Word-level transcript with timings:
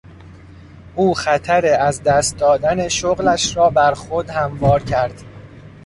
او 0.95 1.13
خطر 1.13 1.65
از 1.79 2.03
دست 2.03 2.37
دادن 2.37 2.87
شغلش 2.87 3.57
را 3.57 3.69
بر 3.69 3.93
خود 3.93 4.29
هموار 4.29 4.83
کرد. 4.83 5.23